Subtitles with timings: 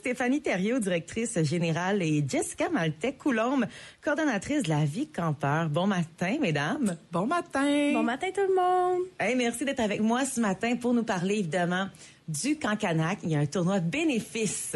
[0.00, 3.66] Stéphanie Thériault, directrice générale, et Jessica Maltais-Coulombe,
[4.02, 5.68] coordonnatrice de la vie campeur.
[5.68, 6.96] Bon matin, mesdames.
[7.12, 7.92] Bon matin.
[7.92, 9.02] Bon matin tout le monde.
[9.18, 11.86] Hey, merci d'être avec moi ce matin pour nous parler évidemment
[12.26, 13.18] du Cancanac.
[13.24, 14.74] Il y a un tournoi bénéfice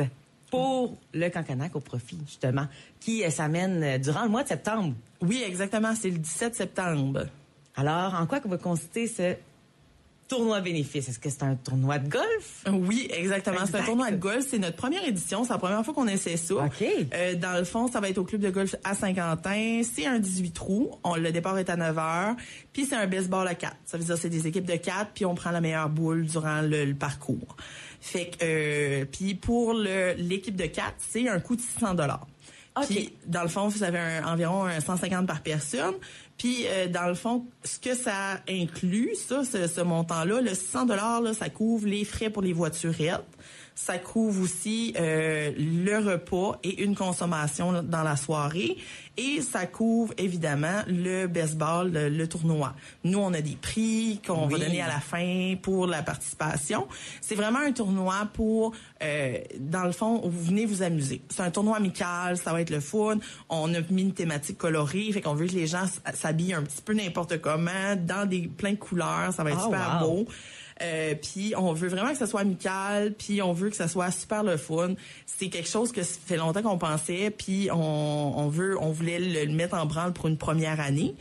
[0.50, 2.66] pour le Cancanac au profit, justement,
[3.00, 4.92] qui euh, s'amène euh, durant le mois de septembre.
[5.22, 5.94] Oui, exactement.
[5.94, 7.24] C'est le 17 septembre.
[7.76, 9.36] Alors, en quoi que va consister ce
[10.36, 11.08] tournoi bénéfice?
[11.08, 12.64] Est-ce que c'est un tournoi de golf?
[12.72, 13.58] Oui, exactement.
[13.66, 14.44] C'est un tournoi de golf.
[14.48, 15.44] C'est notre première édition.
[15.44, 16.54] C'est la première fois qu'on essaie ça.
[16.54, 16.84] OK.
[17.14, 19.82] Euh, dans le fond, ça va être au club de golf à Saint-Quentin.
[19.82, 20.90] C'est un 18 trous.
[21.04, 22.36] On, le départ est à 9 heures.
[22.72, 23.76] Puis c'est un baseball à 4.
[23.84, 26.62] Ça veut dire c'est des équipes de 4 puis on prend la meilleure boule durant
[26.62, 27.56] le, le parcours.
[28.00, 32.26] Fait que euh, puis pour le l'équipe de 4, c'est un coût de 600 dollars.
[32.76, 32.86] OK.
[32.86, 35.94] Puis dans le fond, vous avez un- environ un 150 par personne.
[36.36, 40.86] Puis euh, dans le fond, ce que ça inclut, ça, ce, ce montant-là, le 600
[40.86, 43.22] dollars, là, ça couvre les frais pour les voiturettes.
[43.76, 48.76] Ça couvre aussi euh, le repas et une consommation dans la soirée.
[49.16, 52.74] Et ça couvre évidemment le baseball, le, le tournoi.
[53.04, 54.52] Nous, on a des prix qu'on Oui.
[54.54, 56.86] va donner à la fin pour la participation.
[57.20, 61.20] C'est vraiment un tournoi pour, euh, dans le fond, vous venez vous amuser.
[61.28, 63.18] C'est un tournoi amical, ça va être le fun.
[63.48, 66.82] On a mis une thématique colorée, fait qu'on veut que les gens s'habillent un petit
[66.82, 70.24] peu n'importe comment, dans des plein de couleurs, ça va être Ah, super wow.
[70.24, 70.28] beau.
[70.82, 74.10] Euh, puis on veut vraiment que ça soit amical, puis on veut que ça soit
[74.10, 74.94] super le fun.
[75.26, 79.20] C'est quelque chose que ça fait longtemps qu'on pensait, puis on, on veut, on voulait
[79.20, 81.14] le, le mettre en branle pour une première année.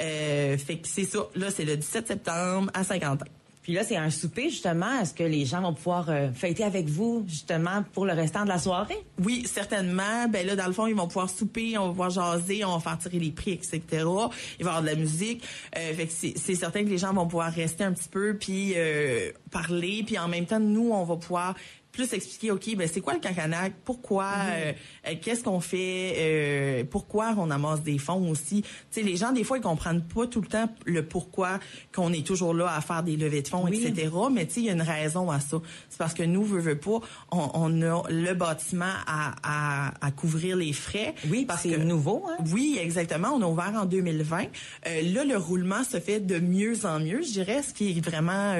[0.00, 1.26] Euh, fait que c'est ça.
[1.34, 3.26] Là, c'est le 17 septembre à Saint-Quentin.
[3.68, 4.98] Puis là, c'est un souper, justement.
[5.02, 8.48] Est-ce que les gens vont pouvoir euh, fêter avec vous, justement, pour le restant de
[8.48, 8.96] la soirée?
[9.22, 10.26] Oui, certainement.
[10.30, 12.80] Ben là, dans le fond, ils vont pouvoir souper, on va pouvoir jaser, on va
[12.80, 13.82] faire tirer les prix, etc.
[13.90, 15.44] Il va y avoir de la musique.
[15.76, 18.72] Euh, fait que c'est certain que les gens vont pouvoir rester un petit peu puis
[18.74, 21.54] euh, parler, puis en même temps, nous, on va pouvoir
[21.98, 23.72] plus expliquer, OK, ben c'est quoi le cancanac?
[23.84, 24.30] Pourquoi?
[24.52, 24.72] euh,
[25.08, 26.14] euh, Qu'est-ce qu'on fait?
[26.16, 28.62] euh, pourquoi on amasse des fonds aussi?
[28.62, 31.58] Tu sais, les gens, des fois, ils comprennent pas tout le temps le pourquoi
[31.92, 33.84] qu'on est toujours là à faire des levées de fonds, Oui.
[33.84, 34.10] etc.
[34.32, 35.60] Mais tu sais, il y a une raison à ça.
[35.88, 37.00] C'est parce que nous, veut, veut pas,
[37.32, 41.16] on, on a le bâtiment à, à, à couvrir les frais.
[41.28, 42.36] Oui, parce c'est que nouveau, hein?
[42.52, 43.30] oui, exactement.
[43.34, 44.44] On a ouvert en 2020.
[44.86, 48.00] Euh, là, le roulement se fait de mieux en mieux, je dirais, ce qui est
[48.00, 48.54] vraiment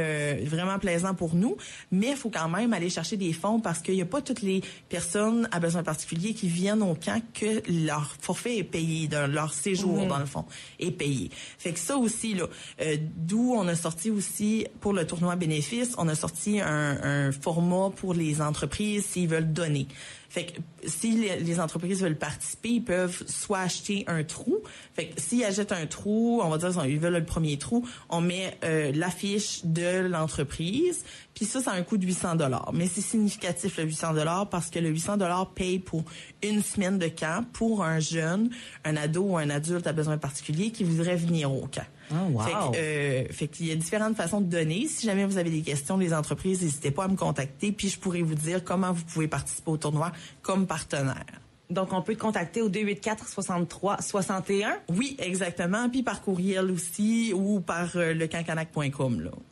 [0.45, 1.57] vraiment plaisant pour nous.
[1.93, 4.43] Mais il faut quand même aller chercher des fonds parce qu'il n'y a pas toutes
[4.43, 9.53] les personnes à besoins particuliers qui viennent au camp que leur forfait est payé, leur
[9.53, 10.45] séjour dans le fond
[10.79, 11.31] est payé.
[11.59, 12.47] Fait que ça aussi là,
[12.81, 17.33] euh, d'où on a sorti aussi pour le tournoi bénéfice, on a sorti un, un
[17.33, 19.87] format pour les entreprises s'ils veulent donner.
[20.31, 24.59] Fait que si les, les entreprises veulent participer, ils peuvent soit acheter un trou.
[24.95, 28.21] Fait que s'ils achètent un trou, on va dire ils veulent le premier trou, on
[28.21, 31.03] met euh, l'affiche de l'entreprise.
[31.35, 32.73] Puis ça, c'est un coût de 800 dollars.
[32.75, 36.05] Mais c'est significatif le 800 dollars parce que le 800 dollars paye pour
[36.43, 38.51] une semaine de camp pour un jeune,
[38.85, 41.87] un ado ou un adulte à besoin particulier qui voudrait venir au camp.
[42.11, 42.41] Oh, wow.
[42.41, 44.87] Fait que, euh, qu'il y a différentes façons de donner.
[44.87, 47.99] Si jamais vous avez des questions des entreprises, n'hésitez pas à me contacter, puis je
[47.99, 51.27] pourrai vous dire comment vous pouvez participer au tournoi comme partenaire.
[51.71, 54.79] Donc, on peut te contacter au 284 63 61.
[54.89, 55.91] Oui, exactement.
[55.91, 58.15] Puis par courriel aussi ou par euh.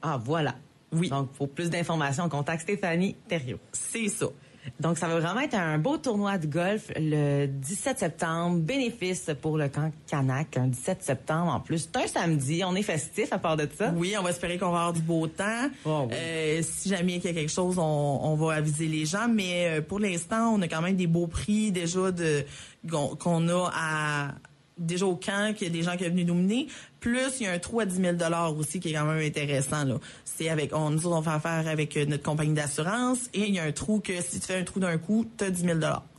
[0.00, 0.54] Ah, voilà.
[0.92, 1.08] Oui.
[1.08, 3.58] Donc, pour plus d'informations, contacte Stéphanie Thériault.
[3.72, 4.26] C'est ça.
[4.80, 8.58] Donc, ça va vraiment être un beau tournoi de golf le 17 septembre.
[8.58, 11.88] Bénéfice pour le camp Canac, un 17 septembre en plus.
[11.92, 12.62] C'est un samedi.
[12.64, 13.92] On est festif à part de ça.
[13.96, 15.68] Oui, on va espérer qu'on va avoir du beau temps.
[15.84, 16.14] Oh, oui.
[16.16, 19.28] Euh, si jamais il y a quelque chose, on, on va aviser les gens.
[19.28, 22.44] Mais euh, pour l'instant, on a quand même des beaux prix déjà de
[23.18, 24.34] qu'on a à
[24.78, 26.66] déjà au camp, qu'il y a des gens qui sont venus nous mener.
[27.00, 28.16] Plus, il y a un trou à 10 000
[28.58, 29.84] aussi qui est quand même intéressant.
[29.84, 29.98] Là.
[30.24, 33.54] C'est avec, on, nous autres, on fait affaire avec euh, notre compagnie d'assurance et il
[33.54, 35.62] y a un trou que si tu fais un trou d'un coup, tu as 10
[35.62, 35.78] 000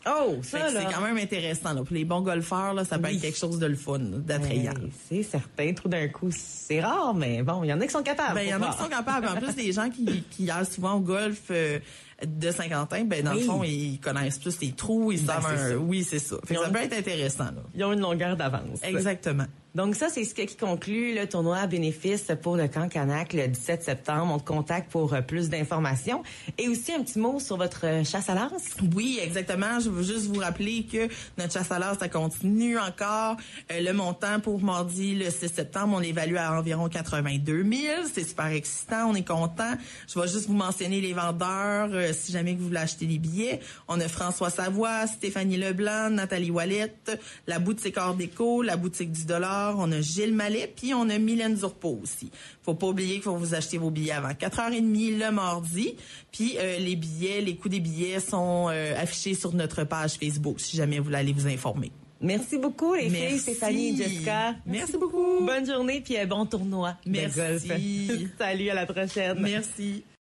[0.10, 0.70] Oh, ça.
[0.70, 1.74] C'est quand même intéressant.
[1.74, 1.84] Là.
[1.84, 3.16] Pour les bons golfeurs, là, ça peut Oui.
[3.16, 4.72] être quelque chose de le fun, d'attrayant.
[5.10, 5.74] C'est certain.
[5.74, 8.36] Tout d'un coup, c'est rare, mais bon, il y en a qui sont capables.
[8.36, 9.28] Ben, il y en a qui sont capables.
[9.28, 11.80] En plus, les gens qui, qui souvent au golf euh,
[12.26, 13.40] de Saint-Quentin, ben, dans Oui.
[13.42, 15.76] le fond, ils connaissent plus les trous, ils Ben, savent un-.
[15.76, 16.38] Oui, c'est ça.
[16.46, 17.64] Fait que ça peut être intéressant, là.
[17.76, 18.80] Ils ont une longueur d'avance.
[18.84, 19.46] Exactement.
[19.78, 23.48] Donc ça, c'est ce qui conclut le tournoi à bénéfice pour le camp Canac le
[23.48, 24.34] 17 septembre.
[24.34, 26.24] On te contacte pour euh, plus d'informations.
[26.58, 28.50] Et aussi un petit mot sur votre euh, chasse à l'as.
[28.96, 29.80] Oui, exactement.
[29.80, 31.08] Je veux juste vous rappeler que
[31.38, 33.38] notre chasse à l'as, ça continue encore.
[33.72, 37.74] Euh, le montant pour mardi, le 6 septembre, on l'évalue à environ 82 000.
[38.12, 39.12] C'est super excitant.
[39.12, 39.76] On est content.
[40.12, 41.92] Je vais juste vous mentionner les vendeurs.
[42.16, 47.22] si jamais vous voulez acheter des billets, on a François Savoie, Stéphanie Leblanc, Nathalie Wallette,
[47.46, 51.18] la boutique Art Déco, la boutique du dollar, On a Gilles Mallet, puis on a
[51.18, 52.32] Mylène Zurpo aussi.
[52.64, 55.96] Faut pas oublier qu'il faut vous acheter vos billets avant 4h30 le mardi.
[56.32, 60.60] Puis euh, les billets, les coûts des billets sont euh, affichés sur notre page Facebook
[60.60, 61.92] si jamais vous voulez aller vous informer.
[62.20, 64.56] Merci beaucoup, les filles, Stéphanie et Jessica.
[64.66, 65.46] Merci beaucoup.
[65.46, 67.38] Bonne journée, puis un bon tournoi Merci.
[67.40, 68.32] de golf.
[68.40, 69.38] Salut, à la prochaine.
[69.40, 70.04] Merci.